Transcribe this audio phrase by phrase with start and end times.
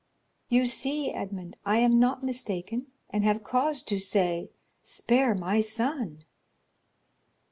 [0.49, 4.49] "You see, Edmond, I am not mistaken, and have cause to say,
[4.81, 6.25] 'Spare my son!